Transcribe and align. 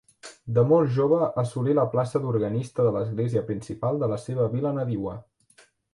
De 0.53 0.61
molt 0.69 0.93
jove 0.95 1.17
assolí 1.41 1.75
la 1.79 1.83
plaça 1.91 2.21
d'organista 2.23 2.85
de 2.87 2.95
l'església 2.97 3.45
principal 3.51 4.03
de 4.05 4.11
la 4.15 4.19
seva 4.27 4.49
vila 4.55 4.73
nadiua. 4.79 5.15